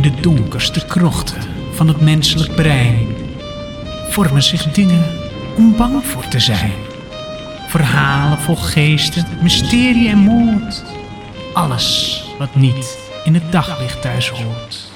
[0.00, 1.42] In de donkerste krochten
[1.72, 3.06] van het menselijk brein
[4.08, 5.04] vormen zich dingen
[5.56, 6.72] om bang voor te zijn.
[7.68, 10.84] Verhalen vol geesten, mysterie en moord.
[11.52, 14.90] Alles wat niet in het daglicht thuis hoort.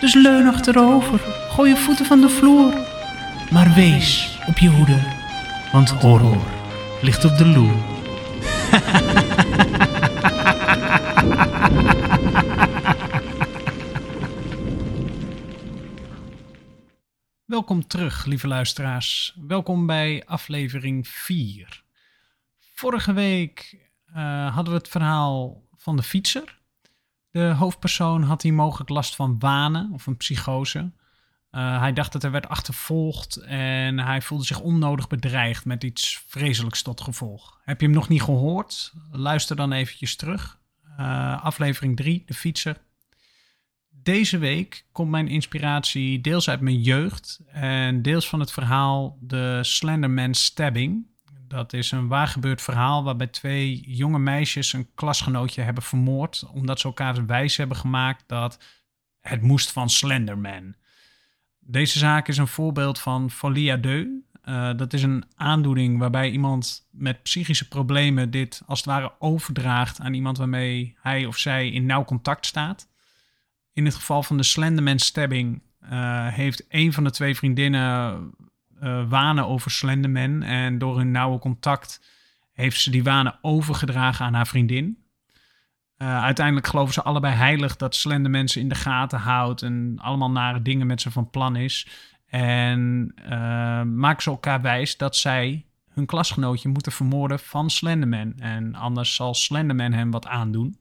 [0.00, 1.20] Dus leun achterover,
[1.50, 2.72] gooi je voeten van de vloer.
[3.50, 4.98] Maar wees op je hoede,
[5.72, 6.42] want horror
[7.00, 7.95] ligt op de loer.
[17.66, 19.36] Welkom terug, lieve luisteraars.
[19.46, 21.82] Welkom bij aflevering 4.
[22.74, 26.58] Vorige week eh, hadden we het verhaal van de fietser.
[27.30, 30.78] De hoofdpersoon had hier mogelijk last van wanen of een psychose.
[30.78, 36.24] Uh, hij dacht dat hij werd achtervolgd en hij voelde zich onnodig bedreigd met iets
[36.28, 37.60] vreselijks tot gevolg.
[37.64, 38.92] Heb je hem nog niet gehoord?
[39.10, 40.58] Luister dan eventjes terug.
[41.00, 42.76] Uh, aflevering 3, de fietser.
[44.06, 49.58] Deze week komt mijn inspiratie deels uit mijn jeugd en deels van het verhaal de
[49.62, 51.06] Slenderman Stabbing.
[51.48, 56.44] Dat is een waargebeurd verhaal waarbij twee jonge meisjes een klasgenootje hebben vermoord.
[56.52, 58.58] Omdat ze elkaar wijs hebben gemaakt dat
[59.20, 60.74] het moest van Slenderman.
[61.58, 64.08] Deze zaak is een voorbeeld van folie à deux.
[64.44, 70.00] Uh, dat is een aandoening waarbij iemand met psychische problemen dit als het ware overdraagt
[70.00, 72.94] aan iemand waarmee hij of zij in nauw contact staat.
[73.76, 78.30] In het geval van de Slenderman stabbing uh, heeft een van de twee vriendinnen
[78.82, 80.42] uh, wanen over Slenderman.
[80.42, 82.00] En door hun nauwe contact
[82.52, 84.98] heeft ze die wanen overgedragen aan haar vriendin.
[85.98, 90.30] Uh, uiteindelijk geloven ze allebei heilig dat Slenderman ze in de gaten houdt en allemaal
[90.30, 91.88] nare dingen met ze van plan is.
[92.26, 93.12] En
[93.94, 98.32] maken ze elkaar wijs dat zij hun klasgenootje moeten vermoorden van Slenderman.
[98.38, 100.78] En anders zal Slenderman hem wat aandoen.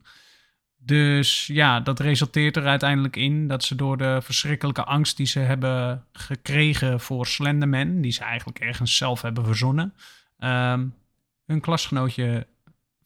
[0.86, 5.40] Dus ja, dat resulteert er uiteindelijk in dat ze door de verschrikkelijke angst die ze
[5.40, 9.94] hebben gekregen voor Slenderman, die ze eigenlijk ergens zelf hebben verzonnen,
[10.40, 10.94] um,
[11.46, 12.48] hun klasgenootje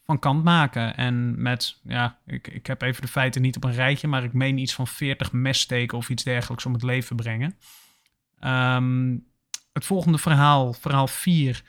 [0.04, 0.98] van kant maken.
[0.98, 4.34] En met, ja, ik, ik heb even de feiten niet op een rijtje, maar ik
[4.34, 7.58] meen iets van 40 messteken of iets dergelijks om het leven brengen.
[8.44, 9.26] Um,
[9.74, 11.64] het volgende verhaal, verhaal 4,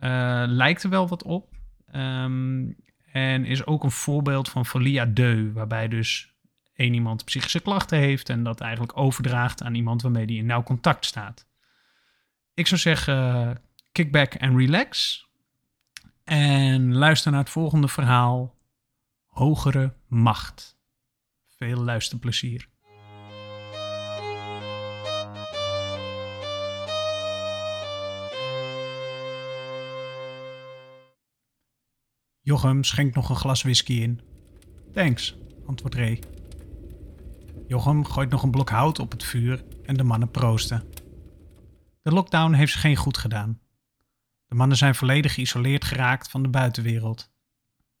[0.00, 1.48] uh, lijkt er wel wat op.
[1.94, 2.76] Um,
[3.14, 6.32] en is ook een voorbeeld van folie à deux, waarbij dus
[6.74, 10.62] één iemand psychische klachten heeft en dat eigenlijk overdraagt aan iemand waarmee die in nauw
[10.62, 11.46] contact staat.
[12.54, 13.60] Ik zou zeggen,
[13.92, 15.22] kick back en relax.
[16.24, 18.54] En luister naar het volgende verhaal:
[19.26, 20.76] Hogere Macht.
[21.56, 22.68] Veel luisterplezier.
[32.46, 34.20] Jochem schenkt nog een glas whisky in.
[34.92, 36.22] Thanks, antwoordt Ray.
[37.66, 40.82] Jochem gooit nog een blok hout op het vuur en de mannen proosten.
[42.02, 43.60] De lockdown heeft ze geen goed gedaan.
[44.46, 47.32] De mannen zijn volledig geïsoleerd geraakt van de buitenwereld.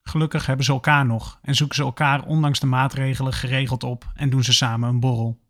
[0.02, 4.30] Gelukkig hebben ze elkaar nog en zoeken ze elkaar ondanks de maatregelen geregeld op en
[4.30, 5.40] doen ze samen een borrel.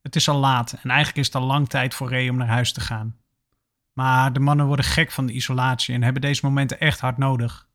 [0.00, 2.48] Het is al laat en eigenlijk is het al lang tijd voor Ray om naar
[2.48, 3.16] huis te gaan.
[3.92, 7.70] Maar de mannen worden gek van de isolatie en hebben deze momenten echt hard nodig.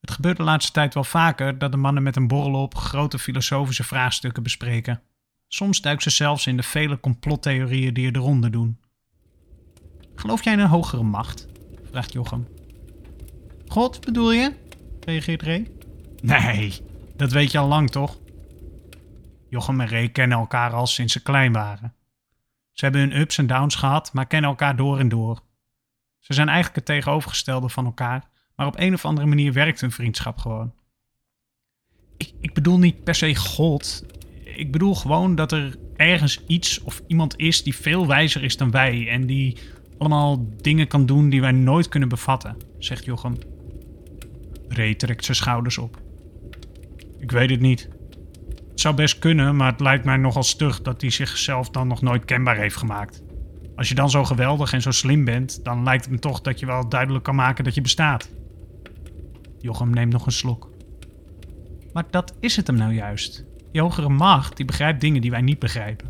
[0.00, 3.18] Het gebeurt de laatste tijd wel vaker dat de mannen met een borrel op grote
[3.18, 5.02] filosofische vraagstukken bespreken.
[5.48, 8.80] Soms duiken ze zelfs in de vele complottheorieën die er de ronde doen.
[10.14, 11.46] Geloof jij in een hogere macht?
[11.90, 12.48] vraagt Jochem.
[13.66, 14.54] God, bedoel je?
[15.00, 15.70] reageert Ray.
[16.22, 16.74] Nee,
[17.16, 18.18] dat weet je al lang toch?
[19.48, 21.94] Jochem en Ray kennen elkaar al sinds ze klein waren.
[22.72, 25.42] Ze hebben hun ups en downs gehad, maar kennen elkaar door en door.
[26.18, 28.27] Ze zijn eigenlijk het tegenovergestelde van elkaar
[28.58, 30.72] maar op een of andere manier werkt een vriendschap gewoon.
[32.16, 34.04] Ik, ik bedoel niet per se God.
[34.44, 38.70] Ik bedoel gewoon dat er ergens iets of iemand is die veel wijzer is dan
[38.70, 39.08] wij.
[39.08, 39.56] En die
[39.98, 43.34] allemaal dingen kan doen die wij nooit kunnen bevatten, zegt Jochem.
[44.68, 46.00] Ray trekt zijn schouders op.
[47.18, 47.88] Ik weet het niet.
[48.70, 52.02] Het zou best kunnen, maar het lijkt mij nogal stug dat hij zichzelf dan nog
[52.02, 53.22] nooit kenbaar heeft gemaakt.
[53.76, 56.60] Als je dan zo geweldig en zo slim bent, dan lijkt het me toch dat
[56.60, 58.28] je wel duidelijk kan maken dat je bestaat.
[59.60, 60.70] Jochem neemt nog een slok.
[61.92, 63.44] Maar dat is het hem nou juist.
[63.72, 66.08] Die hogere macht die begrijpt dingen die wij niet begrijpen.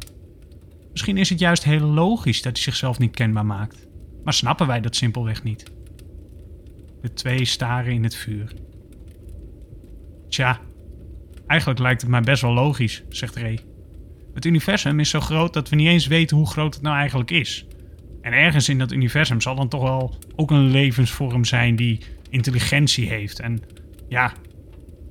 [0.91, 3.87] Misschien is het juist heel logisch dat hij zichzelf niet kenbaar maakt.
[4.25, 5.65] Maar snappen wij dat simpelweg niet?
[7.03, 8.53] De twee staren in het vuur.
[10.29, 10.61] Tja,
[11.47, 13.59] eigenlijk lijkt het mij best wel logisch, zegt Ray.
[14.35, 17.31] Het universum is zo groot dat we niet eens weten hoe groot het nou eigenlijk
[17.31, 17.67] is.
[18.21, 23.08] En ergens in dat universum zal dan toch wel ook een levensvorm zijn die intelligentie
[23.08, 23.40] heeft.
[23.40, 23.62] En
[24.08, 24.32] ja,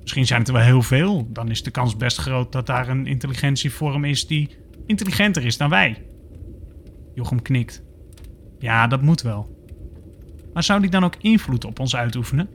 [0.08, 1.28] Misschien zijn het er wel heel veel.
[1.32, 4.48] Dan is de kans best groot dat daar een intelligentievorm is die
[4.86, 6.02] intelligenter is dan wij.
[7.14, 7.82] Jochem knikt.
[8.58, 9.56] Ja, dat moet wel.
[10.52, 12.48] Maar zou die dan ook invloed op ons uitoefenen?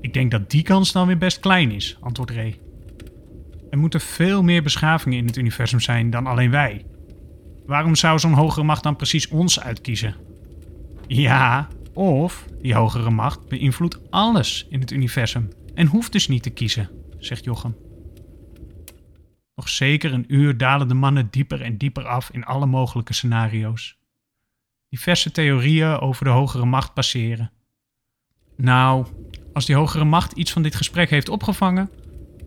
[0.00, 2.58] Ik denk dat die kans dan weer best klein is, antwoordt Ray.
[3.70, 6.84] Er moeten veel meer beschavingen in het universum zijn dan alleen wij.
[7.66, 10.14] Waarom zou zo'n hogere macht dan precies ons uitkiezen?
[11.06, 16.50] Ja, of die hogere macht beïnvloedt alles in het universum en hoeft dus niet te
[16.50, 17.76] kiezen, zegt Jochem.
[19.54, 23.98] Nog zeker een uur dalen de mannen dieper en dieper af in alle mogelijke scenario's.
[24.88, 27.52] Diverse theorieën over de hogere macht passeren.
[28.56, 29.06] Nou,
[29.52, 31.90] als die hogere macht iets van dit gesprek heeft opgevangen,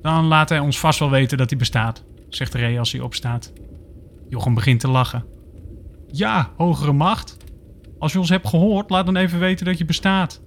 [0.01, 3.54] dan laat hij ons vast wel weten dat hij bestaat, zegt Ray als hij opstaat.
[4.30, 5.25] Jochem begint te lachen.
[6.12, 7.38] Ja, hogere macht.
[8.04, 10.42] Als je ons hebt gehoord, laat dan even weten dat je bestaat.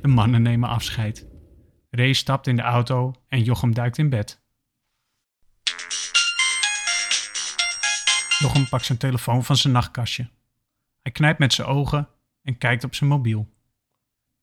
[0.00, 1.26] De mannen nemen afscheid.
[1.90, 4.42] Ray stapt in de auto en Jochem duikt in bed.
[8.38, 10.28] Jochem pakt zijn telefoon van zijn nachtkastje.
[11.02, 12.08] Hij knijpt met zijn ogen
[12.42, 13.48] en kijkt op zijn mobiel.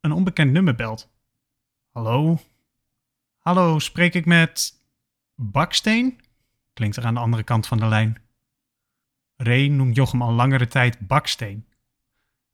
[0.01, 1.11] Een onbekend nummer belt.
[1.91, 2.39] Hallo?
[3.39, 4.81] Hallo, spreek ik met.
[5.35, 6.19] Baksteen?
[6.73, 8.17] Klinkt er aan de andere kant van de lijn.
[9.35, 11.67] Ray noemt Jochem al langere tijd Baksteen.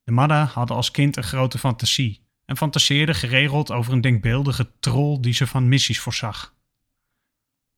[0.10, 5.20] De mannen hadden als kind een grote fantasie en fantaseerden geregeld over een denkbeeldige troll
[5.20, 6.56] die ze van missies voorzag.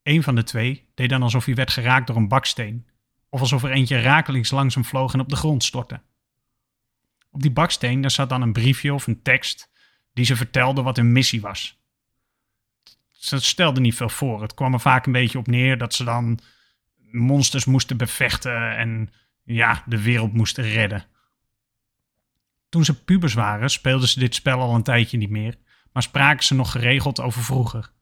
[0.02, 2.86] Een van de twee deed dan alsof hij werd geraakt door een baksteen,
[3.28, 6.00] of alsof er eentje rakelings langs hem vloog en op de grond stortte.
[7.30, 9.70] Op die baksteen daar zat dan een briefje of een tekst
[10.12, 11.80] die ze vertelde wat hun missie was.
[13.10, 14.42] Ze stelden niet veel voor.
[14.42, 16.38] Het kwam er vaak een beetje op neer dat ze dan
[17.10, 19.12] monsters moesten bevechten en
[19.42, 21.10] ja, de wereld moesten redden.
[22.72, 25.58] Toen ze pubers waren, speelden ze dit spel al een tijdje niet meer,
[25.92, 27.92] maar spraken ze nog geregeld over vroeger.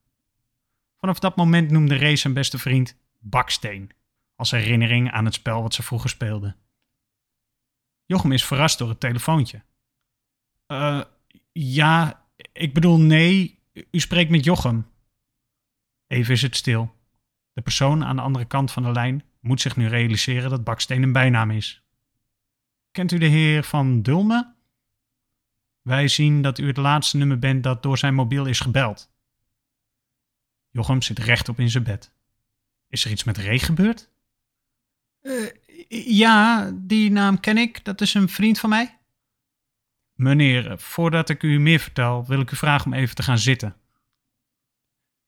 [0.96, 3.90] Vanaf dat moment noemde Ray zijn beste vriend Baksteen,
[4.34, 6.56] als herinnering aan het spel wat ze vroeger speelden.
[8.06, 9.62] Jochem is verrast door het telefoontje.
[10.66, 11.02] Uh,
[11.52, 13.58] ja, ik bedoel nee,
[13.90, 14.86] u spreekt met Jochem.
[16.06, 16.94] Even is het stil.
[17.52, 21.02] De persoon aan de andere kant van de lijn moet zich nu realiseren dat Baksteen
[21.02, 21.82] een bijnaam is.
[22.90, 24.58] Kent u de heer Van Dulme?
[25.90, 29.10] Wij zien dat u het laatste nummer bent dat door zijn mobiel is gebeld.
[30.70, 32.12] Jochem zit rechtop in zijn bed.
[32.88, 34.10] Is er iets met Ray gebeurd?
[35.22, 35.50] Uh,
[35.88, 37.84] ja, die naam ken ik.
[37.84, 38.98] Dat is een vriend van mij.
[40.12, 43.76] Meneer, voordat ik u meer vertel, wil ik u vragen om even te gaan zitten.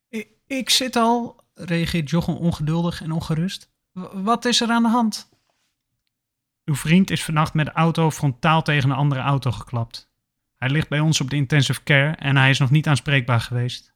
[0.09, 3.73] Ik, ik zit al, reageert Jochem ongeduldig en ongerust.
[4.12, 5.29] wat is er aan de hand?
[6.64, 10.11] Uw vriend is vannacht met de auto frontaal tegen een andere auto geklapt.
[10.62, 13.94] Hij ligt bij ons op de intensive care en hij is nog niet aanspreekbaar geweest.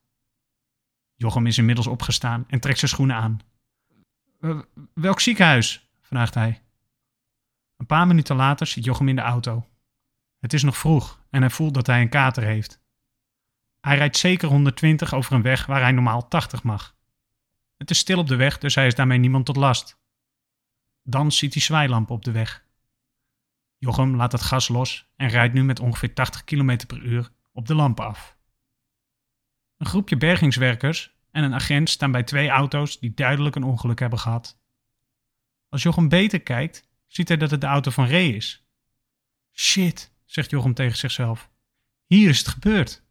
[1.15, 3.41] Jochem is inmiddels opgestaan en trekt zijn schoenen aan.
[4.95, 5.89] Welk ziekenhuis?
[6.01, 6.63] vraagt hij.
[7.77, 9.69] Een paar minuten later zit Jochem in de auto.
[10.39, 12.81] Het is nog vroeg en hij voelt dat hij een kater heeft.
[13.81, 16.97] Hij rijdt zeker 120 over een weg waar hij normaal 80 mag.
[17.77, 19.99] Het is stil op de weg, dus hij is daarmee niemand tot last.
[21.03, 22.66] Dan ziet hij zwaailampen op de weg.
[23.79, 27.67] Jochem laat het gas los en rijdt nu met ongeveer 80 km per uur op
[27.67, 28.37] de lampen af.
[29.77, 34.19] Een groepje bergingswerkers en een agent staan bij twee auto's die duidelijk een ongeluk hebben
[34.19, 34.61] gehad.
[35.69, 38.67] Als Jochem beter kijkt, ziet hij dat het de auto van Ray is.
[39.53, 41.51] Shit, zegt Jochem tegen zichzelf.
[42.07, 43.05] Hier is het gebeurd.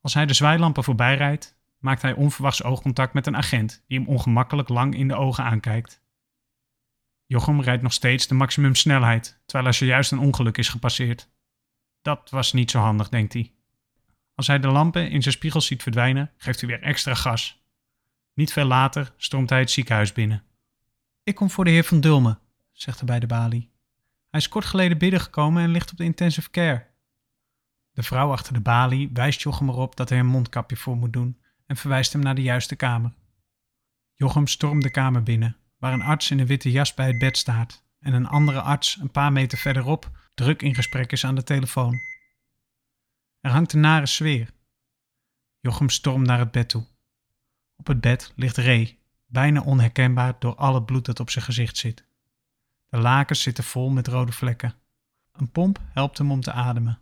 [0.00, 4.08] Als hij de zwaailampen voorbij rijdt, maakt hij onverwachts oogcontact met een agent die hem
[4.08, 6.02] ongemakkelijk lang in de ogen aankijkt.
[7.34, 11.30] Jochem rijdt nog steeds de maximumsnelheid, terwijl er zojuist een ongeluk is gepasseerd.
[12.02, 13.52] Dat was niet zo handig, denkt hij.
[14.34, 17.62] Als hij de lampen in zijn spiegels ziet verdwijnen, geeft hij weer extra gas.
[18.34, 20.42] Niet veel later stroomt hij het ziekenhuis binnen.
[21.22, 22.38] Ik kom voor de heer Van Dulme,
[22.72, 23.70] zegt hij bij de balie.
[24.30, 26.86] Hij is kort geleden binnengekomen en ligt op de intensive care.
[27.92, 31.40] De vrouw achter de balie wijst Jochem erop dat hij een mondkapje voor moet doen
[31.66, 33.14] en verwijst hem naar de juiste kamer.
[34.14, 37.36] Jochem stormt de kamer binnen, waar een arts in een witte jas bij het bed
[37.36, 41.42] staat en een andere arts een paar meter verderop druk in gesprek is aan de
[41.42, 42.00] telefoon.
[43.40, 44.50] Er hangt een nare sfeer.
[45.60, 46.86] Jochem stormt naar het bed toe.
[47.76, 52.04] Op het bed ligt Ray, bijna onherkenbaar door het bloed dat op zijn gezicht zit.
[52.88, 54.74] De lakens zitten vol met rode vlekken.
[55.32, 57.00] Een pomp helpt hem om te ademen.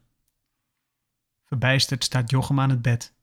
[1.45, 3.15] Verbijsterd staat Jochem aan het bed.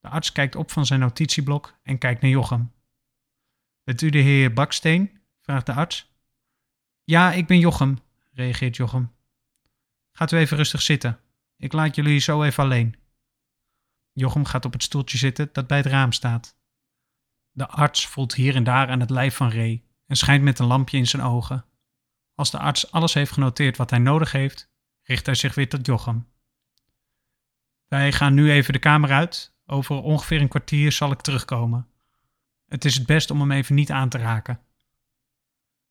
[0.00, 2.73] De arts kijkt op van zijn notitieblok en kijkt naar Jochem.
[3.84, 5.20] Bent u de heer Baksteen?
[5.40, 6.12] vraagt de arts.
[7.04, 7.98] Ja, ik ben Jochem,
[8.32, 9.12] reageert Jochem.
[10.12, 11.20] Gaat u even rustig zitten.
[11.56, 12.96] Ik laat jullie zo even alleen.
[14.12, 16.56] Jochem gaat op het stoeltje zitten dat bij het raam staat.
[17.50, 20.66] De arts voelt hier en daar aan het lijf van Ray en schijnt met een
[20.66, 21.64] lampje in zijn ogen.
[22.34, 24.70] Als de arts alles heeft genoteerd wat hij nodig heeft,
[25.02, 26.26] richt hij zich weer tot Jochem.
[27.86, 29.54] Wij gaan nu even de kamer uit.
[29.66, 31.88] Over ongeveer een kwartier zal ik terugkomen.
[32.74, 34.60] Het is het best om hem even niet aan te raken.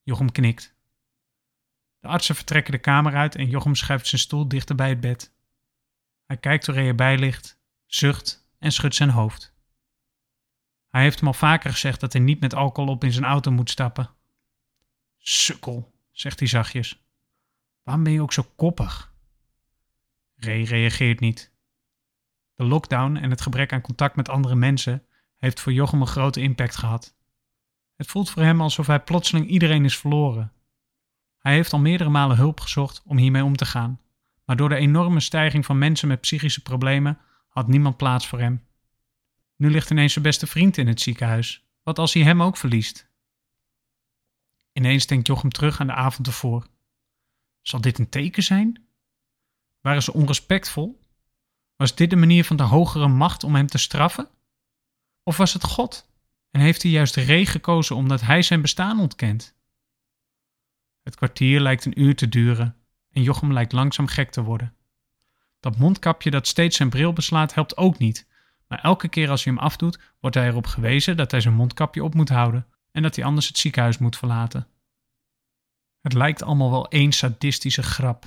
[0.02, 0.76] Jochem knikt.
[2.00, 5.34] De artsen vertrekken de kamer uit en Jochem schuift zijn stoel dichter bij het bed.
[6.26, 9.54] Hij kijkt hoe Ray erbij ligt, zucht en schudt zijn hoofd.
[10.88, 13.52] Hij heeft hem al vaker gezegd dat hij niet met alcohol op in zijn auto
[13.52, 14.10] moet stappen.
[15.18, 17.02] Sukkel, zegt hij zachtjes.
[17.84, 19.14] Waarom ben je ook zo koppig?
[20.36, 21.52] Ray reageert niet.
[22.56, 25.08] De lockdown en het gebrek aan contact met andere mensen
[25.44, 27.16] heeft voor Jochem een grote impact gehad.
[27.96, 30.52] Het voelt voor hem alsof hij plotseling iedereen is verloren.
[31.38, 34.02] Hij heeft al meerdere malen hulp gezocht om hiermee om te gaan,
[34.46, 38.64] maar door de enorme stijging van mensen met psychische problemen had niemand plaats voor hem.
[39.56, 41.66] Nu ligt ineens zijn beste vriend in het ziekenhuis.
[41.82, 43.10] Wat als hij hem ook verliest?
[44.74, 46.68] Ineens denkt Jochem terug aan de avond ervoor.
[47.62, 48.88] Zal dit een teken zijn?
[49.82, 51.00] Waren ze onrespectvol?
[51.76, 54.30] Was dit de manier van de hogere macht om hem te straffen?
[55.24, 56.12] Of was het God?
[56.52, 59.56] En heeft hij juist Ree gekozen omdat hij zijn bestaan ontkent?
[61.04, 62.76] Het kwartier lijkt een uur te duren
[63.12, 64.76] en Jochem lijkt langzaam gek te worden.
[65.60, 68.28] Dat mondkapje dat steeds zijn bril beslaat helpt ook niet,
[68.68, 72.04] maar elke keer als hij hem afdoet, wordt hij erop gewezen dat hij zijn mondkapje
[72.04, 74.68] op moet houden en dat hij anders het ziekenhuis moet verlaten.
[76.02, 78.26] Het lijkt allemaal wel één sadistische grap.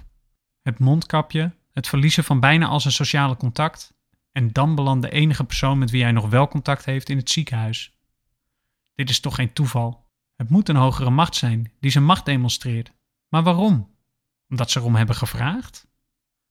[0.63, 3.96] Het mondkapje, het verliezen van bijna al zijn sociale contact
[4.37, 7.31] en dan belandt de enige persoon met wie hij nog wel contact heeft in het
[7.31, 7.99] ziekenhuis.
[8.95, 10.11] Dit is toch geen toeval.
[10.35, 12.93] Het moet een hogere macht zijn die zijn macht demonstreert.
[13.29, 13.97] Maar waarom?
[14.49, 15.87] Omdat ze erom hebben gevraagd?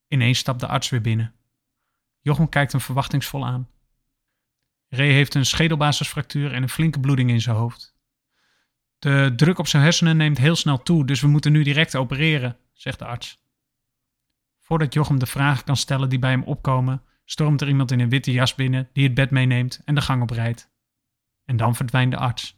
[0.08, 1.34] Ineens stapt de arts weer binnen.
[2.20, 3.70] Jochem kijkt hem verwachtingsvol aan.
[4.88, 7.96] Ray heeft een schedelbasisfractuur en een flinke bloeding in zijn hoofd.
[9.00, 12.58] De druk op zijn hersenen neemt heel snel toe, dus we moeten nu direct opereren,
[12.74, 13.44] zegt de arts.
[14.60, 18.10] Voordat Jochem de vragen kan stellen die bij hem opkomen, stormt er iemand in een
[18.10, 20.72] witte jas binnen die het bed meeneemt en de gang oprijdt.
[21.46, 22.58] En dan verdwijnt de arts.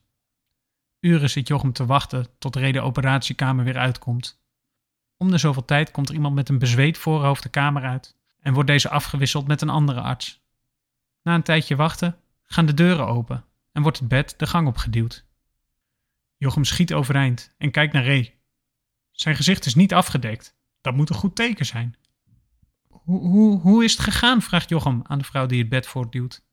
[1.00, 4.42] Uren zit Jochem te wachten tot Ray de operatiekamer weer uitkomt.
[5.18, 8.54] Om de zoveel tijd komt er iemand met een bezweet voorhoofd de kamer uit en
[8.54, 10.42] wordt deze afgewisseld met een andere arts.
[11.22, 15.26] Na een tijdje wachten gaan de deuren open en wordt het bed de gang opgeduwd.
[16.38, 18.38] Jochem schiet overeind en kijkt naar Ray.
[19.12, 20.56] Zijn gezicht is niet afgedekt.
[20.82, 21.96] Dat moet een goed teken zijn.
[23.08, 24.42] Hoe, hoe, is het gegaan?
[24.42, 26.44] vraagt Jochem aan de vrouw die het bed voortduwt.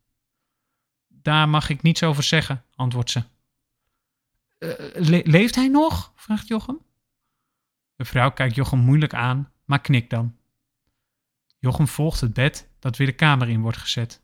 [1.09, 3.23] Daar mag ik niets over zeggen, antwoordt ze.
[4.59, 6.13] Uh, leeft hij nog?
[6.15, 6.81] vraagt Jochem.
[7.97, 10.37] De vrouw kijkt Jochem moeilijk aan, maar knikt dan.
[11.59, 14.23] Jochem volgt het bed dat weer de kamer in wordt gezet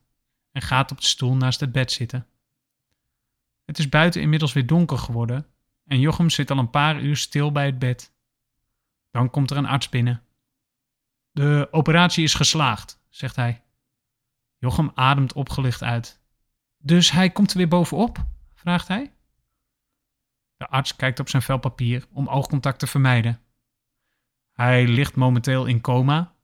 [0.52, 2.26] en gaat op de stoel naast het bed zitten.
[3.64, 5.46] Het is buiten inmiddels weer donker geworden
[5.86, 8.12] en Jochem zit al een paar uur stil bij het bed.
[9.10, 10.22] Dan komt er een arts binnen.
[11.30, 13.62] De operatie is geslaagd, zegt hij.
[14.58, 16.20] Jochem ademt opgelicht uit.
[16.78, 18.26] Dus hij komt er weer bovenop?
[18.54, 19.12] vraagt hij.
[20.56, 23.40] De arts kijkt op zijn vel papier om oogcontact te vermijden.
[24.52, 26.34] Hij ligt momenteel in coma.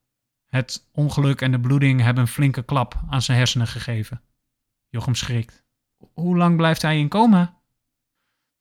[0.47, 4.23] Het ongeluk en de bloeding hebben een flinke klap aan zijn hersenen gegeven.
[4.89, 5.65] Jochem schrikt.
[6.13, 7.61] Hoe lang blijft hij in coma?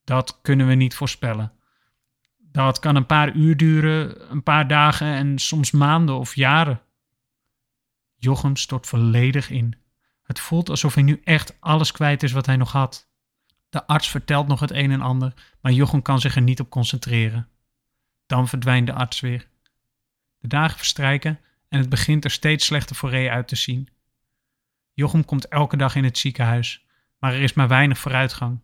[0.03, 1.54] Dat kunnen we niet voorspellen.
[2.55, 6.81] Dat kan een paar uur duren, een paar dagen en soms maanden of jaren.
[8.15, 9.75] Jochem stort volledig in.
[10.23, 13.09] Het voelt alsof hij nu echt alles kwijt is wat hij nog had.
[13.69, 16.69] De arts vertelt nog het een en ander, maar Jochem kan zich er niet op
[16.69, 17.47] concentreren.
[18.25, 19.47] Dan verdwijnt de arts weer.
[20.39, 23.89] De dagen verstrijken en het begint er steeds slechter voor Ray uit te zien.
[24.93, 26.85] Jochem komt elke dag in het ziekenhuis,
[27.19, 28.59] maar er is maar weinig vooruitgang.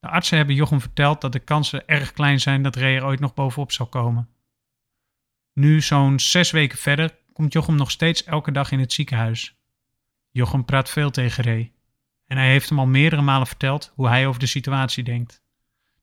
[0.00, 3.20] De artsen hebben Jochem verteld dat de kansen erg klein zijn dat Ray er ooit
[3.20, 4.28] nog bovenop zal komen.
[5.52, 9.56] Nu, zo'n zes weken verder, komt Jochem nog steeds elke dag in het ziekenhuis.
[10.30, 11.72] Jochem praat veel tegen Ray.
[12.26, 15.42] En hij heeft hem al meerdere malen verteld hoe hij over de situatie denkt.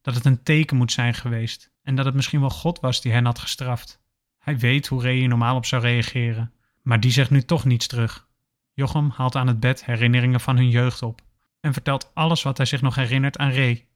[0.01, 3.11] Dat het een teken moet zijn geweest en dat het misschien wel God was die
[3.11, 4.01] hen had gestraft.
[4.37, 8.27] Hij weet hoe Ray normaal op zou reageren, maar die zegt nu toch niets terug.
[8.73, 11.24] Jochem haalt aan het bed herinneringen van hun jeugd op
[11.65, 13.87] en vertelt alles wat hij zich nog herinnert aan Ray.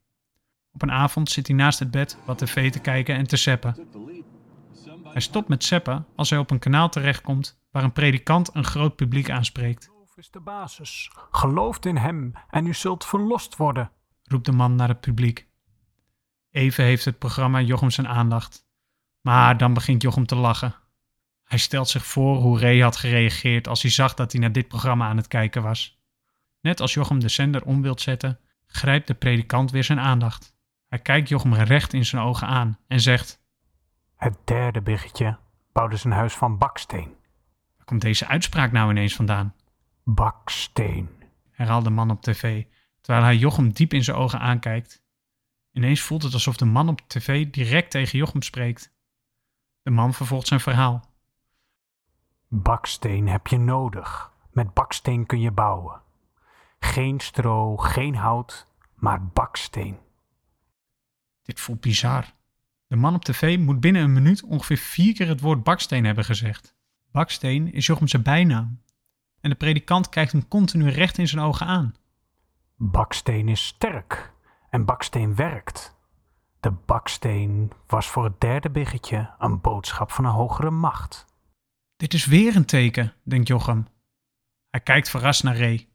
[0.71, 3.87] Op een avond zit hij naast het bed wat tv te kijken en te seppen.
[5.03, 8.95] Hij stopt met seppen als hij op een kanaal terechtkomt waar een predikant een groot
[8.95, 9.85] publiek aanspreekt.
[9.85, 11.11] Geloof is de basis.
[11.31, 13.91] Gelooft in hem en u zult verlost worden,
[14.23, 15.47] roept de man naar het publiek.
[16.51, 18.67] Even heeft het programma Jochem zijn aandacht.
[19.21, 20.75] Maar dan begint Jochem te lachen.
[21.43, 24.67] Hij stelt zich voor hoe Ray had gereageerd als hij zag dat hij naar dit
[24.67, 25.98] programma aan het kijken was.
[26.61, 30.57] Net als Jochem de zender om wilt zetten, grijpt de predikant weer zijn aandacht.
[30.87, 33.41] Hij kijkt Jochem recht in zijn ogen aan en zegt:
[34.15, 35.37] Het derde biggetje
[35.73, 37.15] bouwde zijn huis van baksteen.
[37.77, 39.55] Waar komt deze uitspraak nou ineens vandaan?
[40.03, 41.09] Baksteen.
[41.51, 42.65] herhaalde de man op tv,
[43.01, 45.03] terwijl hij Jochem diep in zijn ogen aankijkt.
[45.71, 48.93] Ineens voelt het alsof de man op tv direct tegen Jochem spreekt.
[49.81, 51.05] De man vervolgt zijn verhaal.
[52.47, 54.31] Baksteen heb je nodig.
[54.51, 56.01] Met baksteen kun je bouwen.
[56.79, 59.97] Geen stro, geen hout, maar baksteen.
[61.43, 62.33] Dit voelt bizar.
[62.87, 66.25] De man op tv moet binnen een minuut ongeveer vier keer het woord baksteen hebben
[66.25, 66.75] gezegd.
[67.11, 68.81] Baksteen is Jochem zijn bijnaam.
[69.41, 71.95] En de predikant kijkt hem continu recht in zijn ogen aan.
[72.75, 74.33] Baksteen is sterk
[74.69, 75.97] en baksteen werkt.
[76.59, 81.25] De baksteen was voor het derde biggetje een boodschap van een hogere macht.
[81.97, 83.87] Dit is weer een teken, denkt Jochem.
[84.69, 85.88] Hij kijkt verrast naar Ray,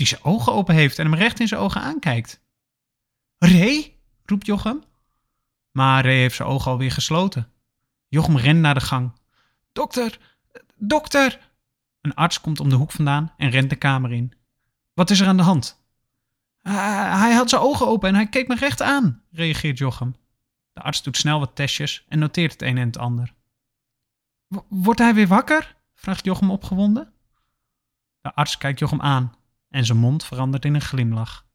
[0.00, 2.40] die zijn ogen open heeft en hem recht in zijn ogen aankijkt.
[3.38, 3.96] Ray?
[4.24, 4.82] roept Jochem.
[5.70, 7.52] Maar Ray heeft zijn ogen alweer gesloten.
[8.08, 9.12] Jochem rent naar de gang.
[9.72, 10.18] Dokter,
[10.76, 11.38] dokter!
[12.00, 14.32] Een arts komt om de hoek vandaan en rent de kamer in.
[14.94, 15.78] Wat is er aan de hand?
[16.62, 20.16] hij had zijn ogen open en hij keek me recht aan, reageert Jochem.
[20.72, 23.34] De arts doet snel wat testjes en noteert het een en het ander.
[24.68, 25.76] Wordt hij weer wakker?
[25.94, 27.12] vraagt Jochem opgewonden.
[28.20, 29.38] De arts kijkt Jochem aan
[29.70, 31.48] en zijn mond verandert in een glimlach.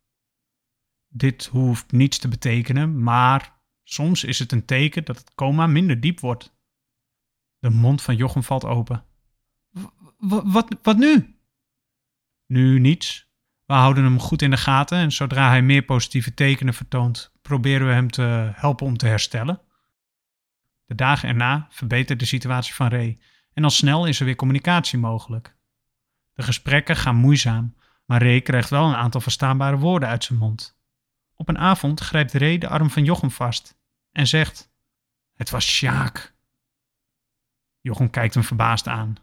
[1.08, 6.00] Dit hoeft niets te betekenen, maar soms is het een teken dat het coma minder
[6.00, 6.58] diep wordt.
[7.60, 9.06] De mond van Jochem valt open.
[10.18, 11.38] wat, wat nu?
[12.46, 13.30] Nu niets.
[13.66, 17.88] We houden hem goed in de gaten en zodra hij meer positieve tekenen vertoont, proberen
[17.88, 19.62] we hem te helpen om te herstellen.
[20.86, 23.20] De dagen erna verbetert de situatie van Ray
[23.54, 25.56] en al snel is er weer communicatie mogelijk.
[26.34, 30.78] De gesprekken gaan moeizaam, maar Ray krijgt wel een aantal verstaanbare woorden uit zijn mond.
[31.34, 33.78] Op een avond grijpt Ray de arm van Jochem vast
[34.12, 34.72] en zegt:
[35.34, 36.36] Het was Sjaak.
[37.82, 39.16] Jochem kijkt hem verbaasd aan.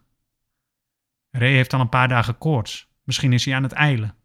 [1.30, 2.90] Ray heeft al een paar dagen koorts.
[3.02, 4.16] Misschien is hij aan het eilen.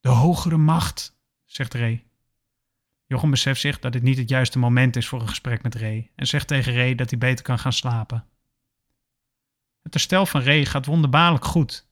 [0.00, 2.06] De hogere macht, zegt Ray.
[3.06, 6.10] Jochem beseft zich dat dit niet het juiste moment is voor een gesprek met Ray
[6.14, 8.28] en zegt tegen Ray dat hij beter kan gaan slapen.
[9.82, 11.88] Het herstel van Ray gaat wonderbaarlijk goed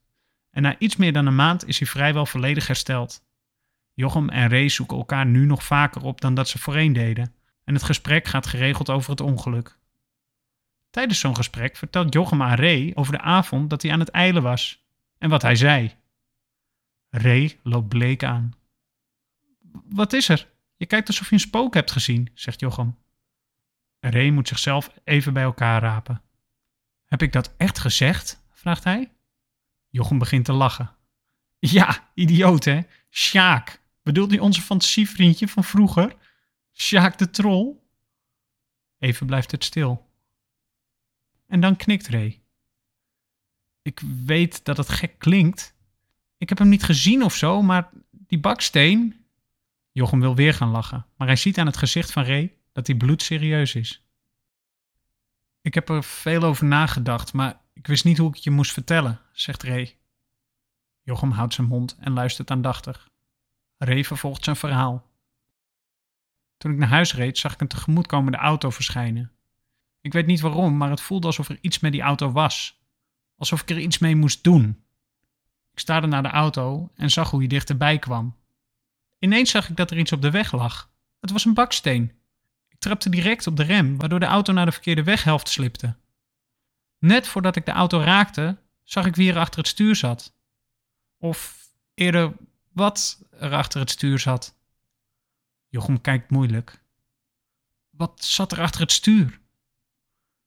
[0.53, 3.25] en na iets meer dan een maand is hij vrijwel volledig hersteld.
[3.95, 7.35] Jochem en Ray zoeken elkaar nu nog vaker op dan dat ze voorheen deden
[7.65, 9.79] en het gesprek gaat geregeld over het ongeluk.
[10.91, 14.43] Tijdens zo'n gesprek vertelt Jochem aan Ray over de avond dat hij aan het eilen
[14.43, 14.87] was
[15.19, 15.95] en wat hij zei.
[17.09, 18.53] Ray loopt bleek aan.
[19.88, 20.49] Wat is er?
[20.77, 22.99] Je kijkt alsof je een spook hebt gezien, zegt Jochem.
[24.01, 26.23] Ray moet zichzelf even bij elkaar rapen.
[27.05, 28.45] Heb ik dat echt gezegd?
[28.51, 29.12] vraagt hij.
[29.92, 30.96] Jochem begint te lachen.
[31.59, 32.81] Ja, idioot hè?
[33.11, 33.81] Sjaak.
[34.02, 36.16] Bedoelt hij onze fantasievriendje van vroeger?
[36.72, 37.74] Sjaak de troll?
[38.98, 40.11] Even blijft het stil.
[41.46, 42.42] En dan knikt Ray.
[43.83, 45.74] Ik weet dat het gek klinkt.
[46.38, 49.26] Ik heb hem niet gezien of zo, maar die baksteen,
[49.90, 52.96] Jochem wil weer gaan lachen, maar hij ziet aan het gezicht van Ray dat hij
[52.96, 54.07] bloedserieus is.
[55.61, 58.73] Ik heb er veel over nagedacht, maar ik wist niet hoe ik het je moest
[58.73, 59.97] vertellen, zegt Ray.
[61.03, 63.11] Jochem houdt zijn mond en luistert aandachtig.
[63.77, 65.11] Ray vervolgt zijn verhaal.
[66.57, 69.33] Toen ik naar huis reed, zag ik een tegemoetkomende auto verschijnen.
[70.01, 72.83] Ik weet niet waarom, maar het voelde alsof er iets met die auto was.
[73.37, 74.85] Alsof ik er iets mee moest doen.
[75.73, 78.37] Ik staarde naar de auto en zag hoe hij dichterbij kwam.
[79.18, 80.90] Ineens zag ik dat er iets op de weg lag.
[81.21, 82.12] Het was een baksteen.
[82.68, 86.01] Ik trapte direct op de rem, waardoor de auto naar de verkeerde weghelft slipte.
[87.03, 90.35] Net voordat ik de auto raakte, zag ik wie er achter het stuur zat.
[91.19, 92.33] Of eerder
[92.73, 94.55] wat er achter het stuur zat.
[95.69, 96.83] Jochem kijkt moeilijk.
[97.91, 99.41] Wat zat er achter het stuur?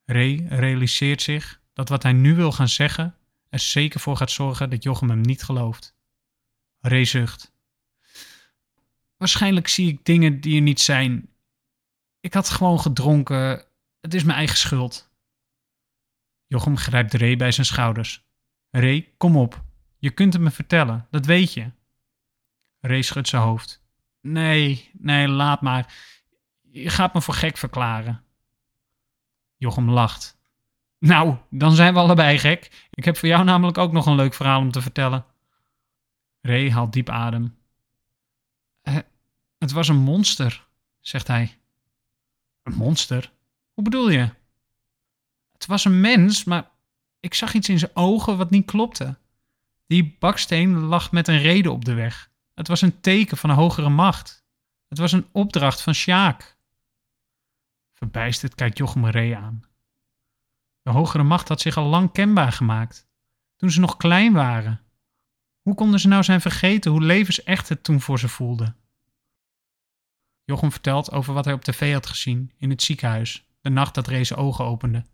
[0.06, 3.16] Ray realiseert zich dat wat hij nu wil gaan zeggen
[3.50, 5.96] er zeker voor gaat zorgen dat Jochem hem niet gelooft.
[6.80, 7.52] Ray zucht.
[9.18, 11.30] Waarschijnlijk zie ik dingen die er niet zijn.
[12.20, 13.66] Ik had gewoon gedronken.
[14.02, 15.10] Het is mijn eigen schuld.
[16.48, 18.24] Jochem grijpt Ray bij zijn schouders.
[18.70, 19.64] Ray, kom op.
[19.98, 21.72] Je kunt het me vertellen, dat weet je.
[22.80, 23.84] Ray schudt zijn hoofd.
[24.22, 25.94] Nee, nee, laat maar.
[26.62, 28.24] Je gaat me voor gek verklaren.
[29.56, 30.38] Jochem lacht.
[31.00, 32.88] Nou, dan zijn we allebei gek.
[32.92, 35.26] Ik heb voor jou namelijk ook nog een leuk verhaal om te vertellen.
[36.42, 37.58] Ray haalt diep adem.
[39.58, 40.68] Het was een monster,
[41.00, 41.58] zegt hij.
[42.64, 43.32] Een monster?
[43.74, 44.30] Hoe bedoel je?
[45.56, 46.72] Het was een mens, maar
[47.20, 49.18] ik zag iets in zijn ogen wat niet klopte.
[49.88, 52.32] Die baksteen lag met een reden op de weg.
[52.54, 54.46] Het was een teken van een hogere macht.
[54.88, 56.58] Het was een opdracht van Sjaak.
[57.94, 59.64] Verbijsterd kijkt Jochem Ree aan.
[60.82, 63.08] De hogere macht had zich al lang kenbaar gemaakt,
[63.56, 64.82] toen ze nog klein waren.
[65.62, 68.76] Hoe konden ze nou zijn vergeten hoe levensecht het toen voor ze voelde?
[70.44, 74.06] Jochem vertelt over wat hij op tv had gezien in het ziekenhuis, de nacht dat
[74.06, 75.06] zijn ogen opende.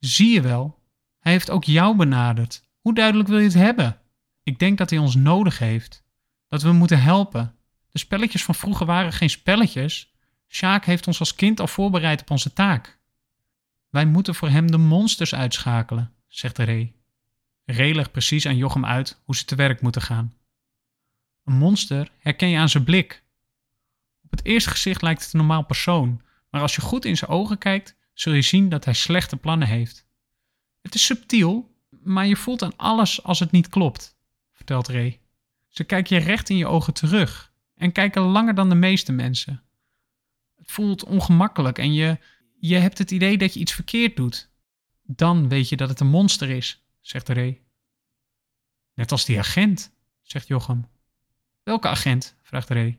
[0.00, 0.78] Zie je wel,
[1.18, 2.68] hij heeft ook jou benaderd.
[2.80, 4.00] Hoe duidelijk wil je het hebben?
[4.42, 6.04] Ik denk dat hij ons nodig heeft.
[6.48, 7.54] Dat we moeten helpen.
[7.90, 10.14] De spelletjes van vroeger waren geen spelletjes.
[10.48, 12.98] Sjaak heeft ons als kind al voorbereid op onze taak.
[13.88, 16.94] Wij moeten voor hem de monsters uitschakelen, zegt Ray.
[17.64, 20.34] Ray legt precies aan Jochem uit hoe ze te werk moeten gaan.
[21.44, 23.22] Een monster herken je aan zijn blik.
[24.24, 27.30] Op het eerste gezicht lijkt het een normaal persoon, maar als je goed in zijn
[27.30, 30.06] ogen kijkt, zul je zien dat hij slechte plannen heeft.
[30.80, 34.16] Het is subtiel, maar je voelt aan alles als het niet klopt,
[34.52, 35.20] vertelt Ray.
[35.68, 39.62] Ze kijken je recht in je ogen terug en kijken langer dan de meeste mensen.
[40.56, 42.18] Het voelt ongemakkelijk en je,
[42.58, 44.50] je hebt het idee dat je iets verkeerd doet.
[45.02, 47.62] Dan weet je dat het een monster is, zegt Ray.
[48.94, 50.88] Net als die agent, zegt Jochem.
[51.62, 52.36] Welke agent?
[52.42, 52.98] vraagt Ray.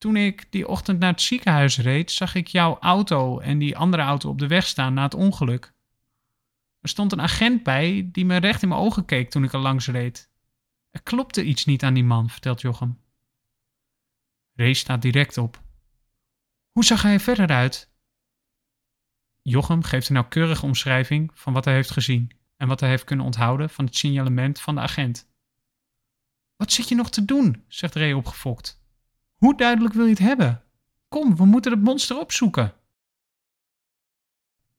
[0.00, 4.02] Toen ik die ochtend naar het ziekenhuis reed, zag ik jouw auto en die andere
[4.02, 5.72] auto op de weg staan na het ongeluk.
[6.80, 9.58] Er stond een agent bij die me recht in mijn ogen keek toen ik er
[9.58, 10.30] langs reed.
[10.90, 13.00] Er klopte iets niet aan die man, vertelt Jochem.
[14.54, 15.62] Ray staat direct op.
[16.70, 17.92] Hoe zag hij er verder uit?
[19.42, 23.26] Jochem geeft een nauwkeurige omschrijving van wat hij heeft gezien en wat hij heeft kunnen
[23.26, 25.28] onthouden van het signalement van de agent.
[26.56, 27.64] Wat zit je nog te doen?
[27.68, 28.79] zegt Ray opgefokt.
[29.40, 30.62] Hoe duidelijk wil je het hebben?
[31.08, 32.74] Kom, we moeten het monster opzoeken.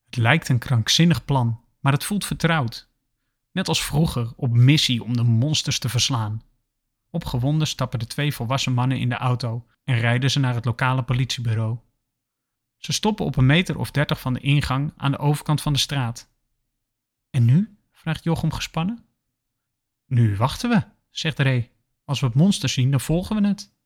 [0.06, 2.89] Het lijkt een krankzinnig plan, maar het voelt vertrouwd.
[3.52, 6.41] Net als vroeger op missie om de monsters te verslaan.
[7.10, 11.04] Opgewonden stappen de twee volwassen mannen in de auto en rijden ze naar het lokale
[11.04, 11.78] politiebureau.
[12.78, 15.80] Ze stoppen op een meter of dertig van de ingang aan de overkant van de
[15.80, 16.30] straat.
[17.30, 17.78] En nu?
[17.91, 19.06] vraagt Jochem gespannen.
[20.06, 21.71] Nu wachten we, zegt Ray.
[22.06, 23.80] Als we het monster zien, dan volgen we het.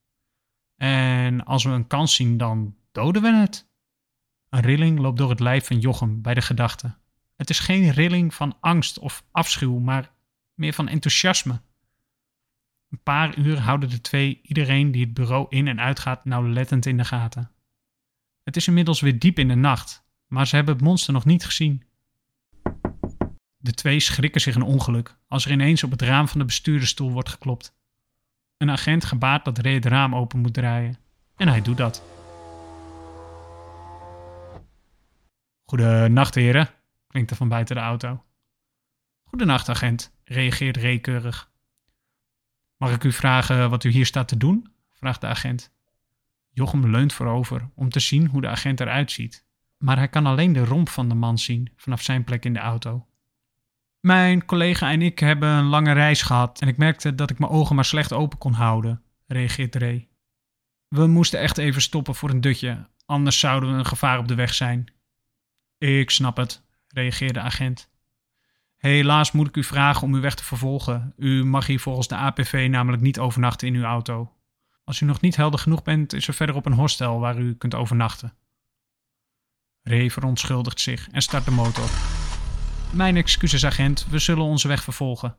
[0.75, 3.69] En als we een kans zien, dan doden we het.
[4.49, 6.97] Een rilling loopt door het lijf van Jochem bij de gedachte.
[7.35, 10.11] Het is geen rilling van angst of afschuw, maar
[10.53, 11.61] meer van enthousiasme.
[12.89, 16.97] Een paar uur houden de twee iedereen die het bureau in en uitgaat nauwlettend in
[16.97, 17.51] de gaten.
[18.43, 21.45] Het is inmiddels weer diep in de nacht, maar ze hebben het monster nog niet
[21.45, 21.83] gezien.
[23.57, 27.11] De twee schrikken zich een ongeluk als er ineens op het raam van de bestuurdersstoel
[27.11, 27.77] wordt geklopt.
[28.57, 30.97] Een agent gebaart dat Ray het raam open moet draaien.
[31.35, 32.03] En hij doet dat.
[35.65, 36.69] Goedenacht, heren,
[37.07, 38.23] klinkt er van buiten de auto.
[39.23, 41.51] Goedenacht, agent, reageert Ray keurig.
[42.77, 44.73] Mag ik u vragen wat u hier staat te doen?
[44.91, 45.73] vraagt de agent.
[46.49, 49.45] Jochem leunt voorover om te zien hoe de agent eruit ziet,
[49.77, 52.59] maar hij kan alleen de romp van de man zien vanaf zijn plek in de
[52.59, 53.07] auto.
[54.05, 57.51] Mijn collega en ik hebben een lange reis gehad en ik merkte dat ik mijn
[57.51, 60.07] ogen maar slecht open kon houden, reageert Ray.
[60.87, 64.35] We moesten echt even stoppen voor een dutje, anders zouden we een gevaar op de
[64.35, 64.93] weg zijn.
[65.77, 67.89] Ik snap het, reageerde de agent.
[68.75, 71.13] Helaas moet ik u vragen om u weg te vervolgen.
[71.17, 74.31] U mag hier volgens de APV namelijk niet overnachten in uw auto.
[74.83, 77.75] Als u nog niet helder genoeg bent, is er verderop een hostel waar u kunt
[77.75, 78.33] overnachten.
[79.81, 81.89] Ray verontschuldigt zich en start de motor.
[82.95, 85.37] Mijn excuses, agent, we zullen onze weg vervolgen.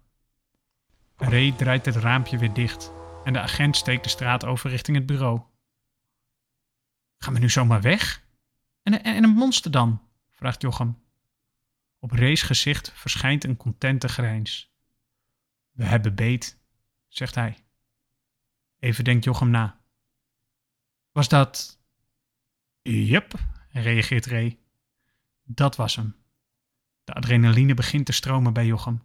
[1.17, 2.93] Ray draait het raampje weer dicht
[3.25, 5.43] en de agent steekt de straat over richting het bureau.
[7.17, 8.25] Gaan we nu zomaar weg?
[8.83, 10.03] En, en, en een monster dan?
[10.31, 10.99] vraagt Jochem.
[11.99, 14.73] Op Ray's gezicht verschijnt een contente grijns.
[15.71, 16.59] We hebben beet,
[17.09, 17.59] zegt hij.
[18.79, 19.81] Even denkt Jochem na.
[21.13, 21.79] Was dat...
[22.83, 23.35] Jep,
[23.69, 24.59] reageert Ray.
[25.43, 26.26] Dat was hem.
[27.07, 29.03] De adrenaline begint te stromen bij Jochem.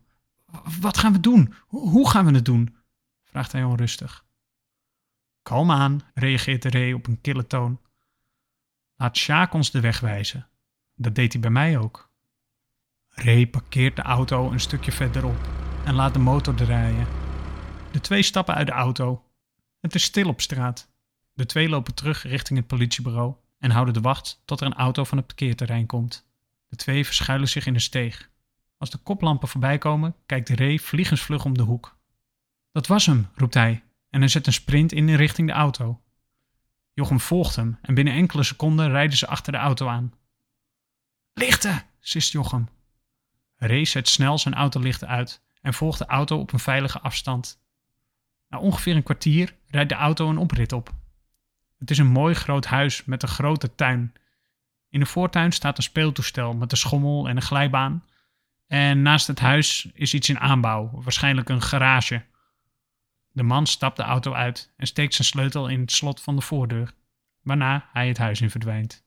[0.79, 1.53] Wat gaan we doen?
[1.67, 2.75] Hoe gaan we het doen?
[3.23, 4.25] vraagt hij onrustig.
[5.41, 7.79] Kalm aan, reageert Ray op een kille toon.
[8.95, 10.47] Laat Sjaak ons de weg wijzen.
[10.95, 12.11] Dat deed hij bij mij ook.
[13.09, 15.49] Ray parkeert de auto een stukje verderop
[15.85, 17.07] en laat de motor draaien.
[17.91, 19.23] De twee stappen uit de auto.
[19.79, 20.91] Het is stil op straat.
[21.33, 25.03] De twee lopen terug richting het politiebureau en houden de wacht tot er een auto
[25.03, 26.30] van het parkeerterrein komt.
[26.71, 28.29] De twee verschuilen zich in de steeg.
[28.77, 31.97] Als de koplampen voorbij komen, kijkt Ray vliegensvlug om de hoek.
[32.71, 36.01] Dat was hem, roept hij en hij zet een sprint in richting de auto.
[36.93, 40.13] Jochem volgt hem en binnen enkele seconden rijden ze achter de auto aan.
[41.33, 42.69] Lichten, sist Jochem.
[43.55, 47.61] Ray zet snel zijn autolichten uit en volgt de auto op een veilige afstand.
[48.47, 50.93] Na ongeveer een kwartier rijdt de auto een oprit op.
[51.77, 54.13] Het is een mooi groot huis met een grote tuin.
[54.91, 58.05] In de voortuin staat een speeltoestel met een schommel en een glijbaan.
[58.67, 62.25] En naast het huis is iets in aanbouw, waarschijnlijk een garage.
[63.31, 66.41] De man stapt de auto uit en steekt zijn sleutel in het slot van de
[66.41, 66.93] voordeur,
[67.41, 69.05] waarna hij het huis in verdwijnt.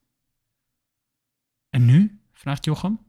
[1.70, 2.22] En nu?
[2.32, 3.00] vraagt Jochem.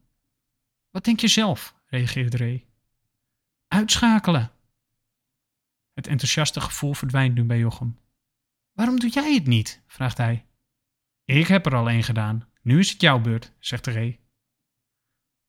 [0.92, 1.76] Wat denk je zelf?
[1.86, 2.66] reageert Ray.
[3.68, 4.52] Uitschakelen.
[5.94, 8.00] Het enthousiaste gevoel verdwijnt nu bij Jochem.
[8.72, 9.84] Waarom doe jij het niet?
[9.88, 10.46] vraagt hij.
[11.26, 12.54] Ik heb er al één gedaan.
[12.66, 14.20] Nu is het jouw beurt, zegt Ray.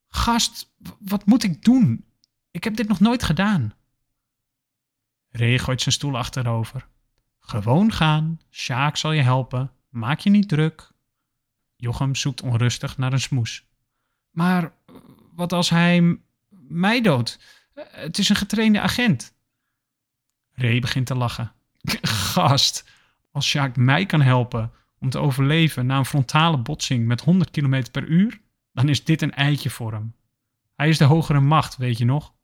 [0.09, 2.05] Gast, wat moet ik doen?
[2.51, 3.75] Ik heb dit nog nooit gedaan.
[5.29, 6.89] Ray gooit zijn stoel achterover.
[7.39, 8.41] Gewoon gaan.
[8.51, 9.73] Sjaak zal je helpen.
[9.89, 10.93] Maak je niet druk.
[11.77, 13.67] Jochem zoekt onrustig naar een smoes.
[14.31, 14.73] Maar
[15.33, 16.19] wat als hij
[16.69, 17.39] mij doodt?
[17.75, 19.35] Het is een getrainde agent.
[20.53, 21.53] Ray begint te lachen.
[22.33, 22.85] Gast,
[23.31, 24.73] als Sjaak mij kan helpen
[25.07, 28.41] om te overleven na een frontale botsing met 100 km per uur,
[28.73, 30.15] dan is dit een eitje voor hem.
[30.75, 32.35] Hij is de hogere macht, weet je nog?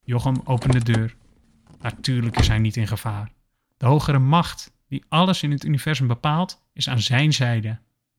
[0.00, 1.16] Jochem opent de deur.
[1.80, 3.32] Natuurlijk is hij niet in gevaar.
[3.76, 7.68] De hogere macht, die alles in het universum bepaalt, is aan zijn zijde.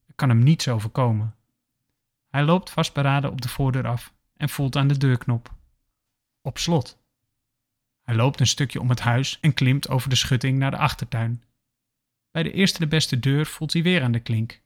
[0.07, 1.35] Er kan hem niets overkomen.
[2.29, 5.53] Hij loopt vastberaden op de voordeur af en voelt aan de deurknop.
[6.41, 6.97] Op slot.
[8.01, 11.43] Hij loopt een stukje om het huis en klimt over de schutting naar de achtertuin.
[12.39, 14.61] Bij de eerste de beste deur voelt hij weer aan de klink.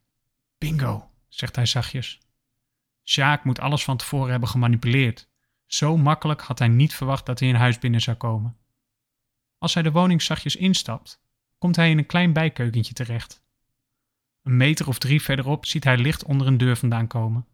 [0.57, 2.19] Bingo, zegt hij zachtjes.
[3.03, 5.29] Sjaak moet alles van tevoren hebben gemanipuleerd.
[5.65, 8.57] Zo makkelijk had hij niet verwacht dat hij in huis binnen zou komen.
[9.57, 11.21] Als hij de woning zachtjes instapt,
[11.57, 13.43] komt hij in een klein bijkeukentje terecht.
[14.43, 17.47] Een meter of drie verderop ziet hij licht onder een deur vandaan komen.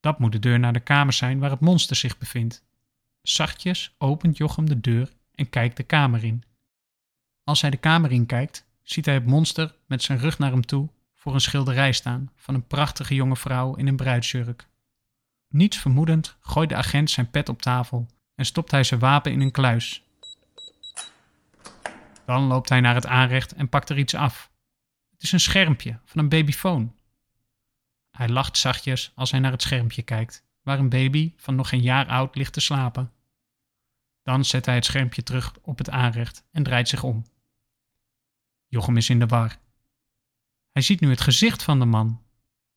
[0.00, 2.64] Dat moet de deur naar de kamer zijn waar het monster zich bevindt.
[3.22, 6.42] Zachtjes opent Jochem de deur en kijkt de kamer in.
[7.44, 10.66] Als hij de kamer in kijkt, ziet hij het monster met zijn rug naar hem
[10.66, 14.68] toe voor een schilderij staan van een prachtige jonge vrouw in een bruidsjurk.
[15.48, 19.40] Niets vermoedend gooit de agent zijn pet op tafel en stopt hij zijn wapen in
[19.40, 20.02] een kluis.
[22.26, 24.50] Dan loopt hij naar het aanrecht en pakt er iets af.
[25.10, 26.94] Het is een schermpje van een babyfoon.
[28.10, 31.82] Hij lacht zachtjes als hij naar het schermpje kijkt, waar een baby van nog geen
[31.82, 33.12] jaar oud ligt te slapen.
[34.22, 37.24] Dan zet hij het schermpje terug op het aanrecht en draait zich om.
[38.72, 39.58] Jochem is in de war.
[40.70, 42.22] Hij ziet nu het gezicht van de man.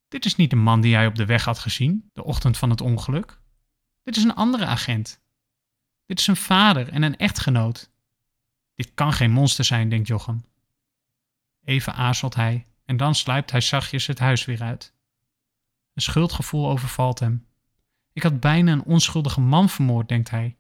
[0.08, 2.70] Dit is niet de man die hij op de weg had gezien, de ochtend van
[2.70, 3.40] het ongeluk.
[4.04, 5.22] Dit is een andere agent.
[6.06, 7.92] Dit is een vader en een echtgenoot.
[8.74, 10.46] Dit kan geen monster zijn, denkt Jochem.
[11.64, 14.94] Even aarzelt hij en dan sluipt hij zachtjes het huis weer uit.
[15.94, 17.48] Een schuldgevoel overvalt hem.
[18.14, 20.56] Ik had bijna een onschuldige man vermoord, denkt hij.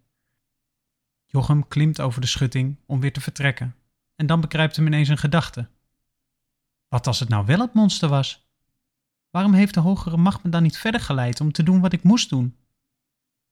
[1.25, 3.75] Jochem klimt over de schutting om weer te vertrekken.
[4.15, 5.69] En dan begrijpt hem ineens een gedachte.
[6.87, 8.47] Wat als het nou wel het monster was?
[9.29, 12.03] Waarom heeft de hogere macht me dan niet verder geleid om te doen wat ik
[12.03, 12.57] moest doen?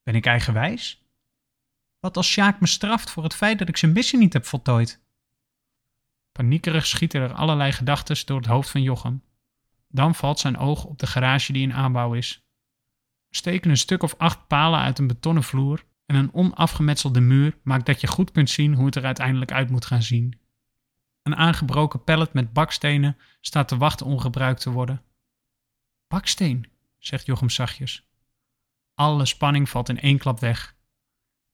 [0.02, 1.02] Ben ik eigenwijs?
[2.00, 5.02] Wat als Sjaak me straft voor het feit dat ik zijn missie niet heb voltooid?
[6.32, 9.22] Paniekerig schieten er allerlei gedachten door het hoofd van Jochem.
[9.88, 12.46] Dan valt zijn oog op de garage die in aanbouw is.
[13.30, 17.86] Steken een stuk of acht palen uit een betonnen vloer en een onafgemetselde muur maakt
[17.86, 20.38] dat je goed kunt zien hoe het er uiteindelijk uit moet gaan zien.
[21.24, 25.02] Een aangebroken pallet met bakstenen staat te wachten om gebruikt te worden.
[26.08, 28.08] Baksteen, zegt Jochem zachtjes.
[28.94, 30.76] Alle spanning valt in één klap weg.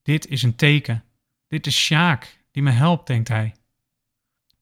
[0.01, 1.03] Dit is een teken.
[1.47, 3.55] Dit is Sjaak, die me helpt, denkt hij.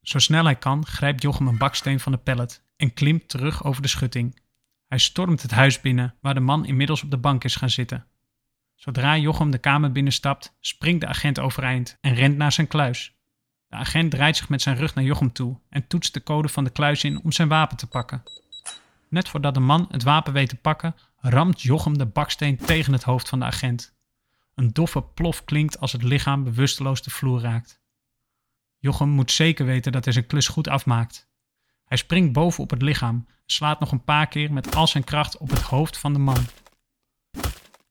[0.01, 3.81] Zo snel hij kan, grijpt Jochem een baksteen van de pallet en klimt terug over
[3.81, 4.41] de schutting.
[4.87, 8.07] Hij stormt het huis binnen, waar de man inmiddels op de bank is gaan zitten.
[8.75, 13.18] Zodra Jochem de kamer binnenstapt, springt de agent overeind en rent naar zijn kluis.
[13.69, 16.63] De agent draait zich met zijn rug naar Jochem toe en toetst de code van
[16.63, 18.23] de kluis in om zijn wapen te pakken.
[19.09, 23.03] Net voordat de man het wapen weet te pakken, ramt Jochem de baksteen tegen het
[23.03, 23.97] hoofd van de agent.
[24.55, 27.81] Een doffe plof klinkt als het lichaam bewusteloos de vloer raakt.
[28.77, 31.29] Jochem moet zeker weten dat hij zijn klus goed afmaakt.
[31.85, 35.03] Hij springt boven op het lichaam en slaat nog een paar keer met al zijn
[35.03, 36.45] kracht op het hoofd van de man.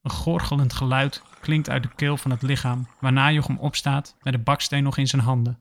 [0.03, 4.39] Een gorgelend geluid klinkt uit de keel van het lichaam, waarna Jochem opstaat met de
[4.39, 5.59] baksteen nog in zijn handen.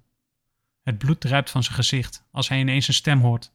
[0.88, 3.54] Het bloed druipt van zijn gezicht als hij ineens een stem hoort.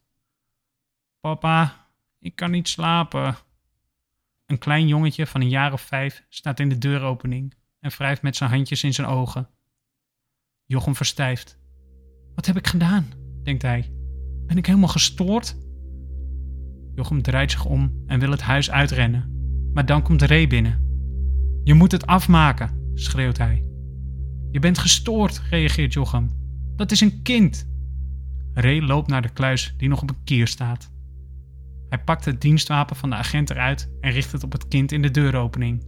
[1.20, 1.86] Papa,
[2.18, 3.36] ik kan niet slapen.
[4.46, 8.36] Een klein jongetje van een jaar of vijf staat in de deuropening en wrijft met
[8.36, 9.48] zijn handjes in zijn ogen.
[10.64, 11.58] Jochem verstijft.
[12.34, 13.12] Wat heb ik gedaan?
[13.42, 13.92] denkt hij.
[14.46, 15.56] Ben ik helemaal gestoord?
[16.94, 19.30] Jochem draait zich om en wil het huis uitrennen.
[19.72, 20.80] Maar dan komt Ray binnen.
[21.64, 23.64] Je moet het afmaken, schreeuwt hij.
[24.50, 26.41] Je bent gestoord, reageert Jochem.
[26.76, 27.70] Dat is een kind.
[28.54, 30.90] Ray loopt naar de kluis die nog op een kier staat.
[31.88, 35.02] Hij pakt het dienstwapen van de agent eruit en richt het op het kind in
[35.02, 35.84] de deuropening.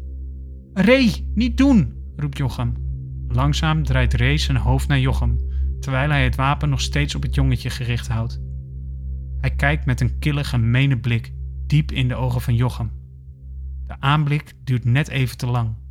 [0.72, 2.74] Ray, niet doen, roept Jochem.
[3.28, 5.38] Langzaam draait Ray zijn hoofd naar Jochem,
[5.80, 8.40] terwijl hij het wapen nog steeds op het jongetje gericht houdt.
[9.40, 11.32] Hij kijkt met een kille, gemene blik
[11.66, 12.90] diep in de ogen van Jochem.
[13.86, 15.83] De aanblik duurt net even te lang.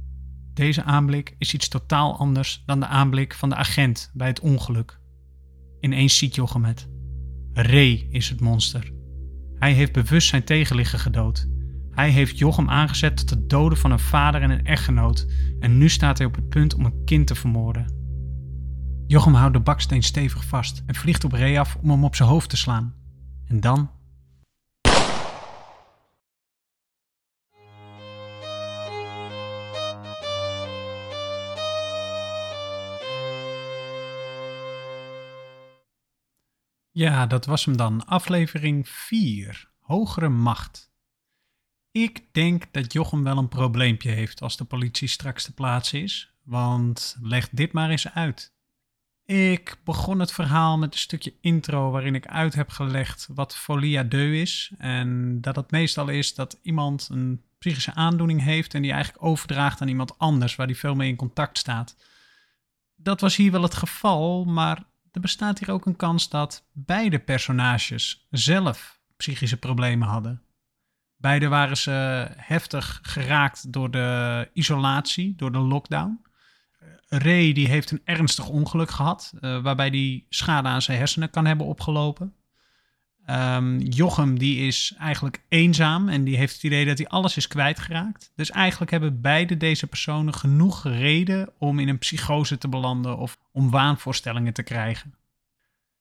[0.53, 4.99] Deze aanblik is iets totaal anders dan de aanblik van de agent bij het ongeluk.
[5.79, 6.89] Ineens ziet Jochem het.
[7.53, 8.91] Ray is het monster.
[9.55, 11.47] Hij heeft bewust zijn tegenligger gedood.
[11.91, 15.27] Hij heeft Jochem aangezet tot het doden van een vader en een echtgenoot
[15.59, 18.01] en nu staat hij op het punt om een kind te vermoorden.
[19.07, 22.29] Jochem houdt de baksteen stevig vast en vliegt op Ray af om hem op zijn
[22.29, 22.93] hoofd te slaan.
[23.47, 23.89] En dan
[36.95, 38.05] Ja, dat was hem dan.
[38.05, 39.71] Aflevering 4.
[39.79, 40.91] Hogere macht.
[41.91, 46.33] Ik denk dat Jochem wel een probleempje heeft als de politie straks te plaatsen is.
[46.43, 48.53] Want leg dit maar eens uit.
[49.25, 54.03] Ik begon het verhaal met een stukje intro waarin ik uit heb gelegd wat folia
[54.03, 54.71] deux is.
[54.77, 59.81] En dat het meestal is dat iemand een psychische aandoening heeft en die eigenlijk overdraagt
[59.81, 61.95] aan iemand anders waar die veel mee in contact staat.
[62.95, 67.19] Dat was hier wel het geval, maar er bestaat hier ook een kans dat beide
[67.19, 70.41] personages zelf psychische problemen hadden.
[71.15, 76.21] Beide waren ze heftig geraakt door de isolatie, door de lockdown.
[77.07, 81.45] Ray die heeft een ernstig ongeluk gehad, uh, waarbij hij schade aan zijn hersenen kan
[81.45, 82.33] hebben opgelopen.
[83.29, 87.47] Um, Jochem die is eigenlijk eenzaam en die heeft het idee dat hij alles is
[87.47, 88.31] kwijtgeraakt.
[88.35, 93.37] Dus eigenlijk hebben beide deze personen genoeg reden om in een psychose te belanden of
[93.51, 95.15] om waanvoorstellingen te krijgen.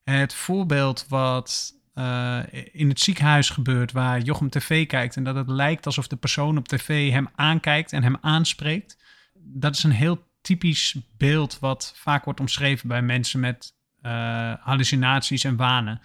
[0.04, 2.40] Het voorbeeld wat uh,
[2.72, 6.58] in het ziekenhuis gebeurt, waar Jochem tv kijkt en dat het lijkt alsof de persoon
[6.58, 8.96] op tv hem aankijkt en hem aanspreekt,
[9.34, 15.44] dat is een heel typisch beeld wat vaak wordt omschreven bij mensen met uh, hallucinaties
[15.44, 16.00] en wanen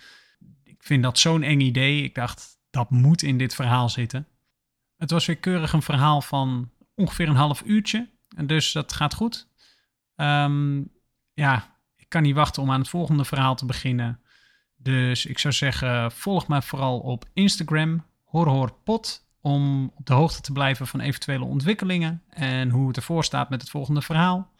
[0.87, 2.03] vind dat zo'n eng idee.
[2.03, 4.27] Ik dacht, dat moet in dit verhaal zitten.
[4.97, 8.09] Het was weer keurig een verhaal van ongeveer een half uurtje.
[8.35, 9.47] En dus dat gaat goed.
[10.15, 10.91] Um,
[11.33, 14.21] ja, ik kan niet wachten om aan het volgende verhaal te beginnen.
[14.75, 20.51] Dus ik zou zeggen, volg mij vooral op Instagram, horhorpot, om op de hoogte te
[20.51, 24.51] blijven van eventuele ontwikkelingen en hoe het ervoor staat met het volgende verhaal.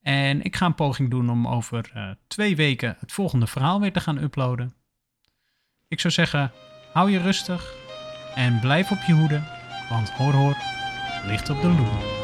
[0.00, 3.92] En ik ga een poging doen om over uh, twee weken het volgende verhaal weer
[3.92, 4.74] te gaan uploaden.
[5.90, 6.52] Ik zou zeggen,
[6.92, 7.74] hou je rustig
[8.34, 9.40] en blijf op je hoede,
[9.88, 10.56] want hoor
[11.26, 12.19] ligt op de loer.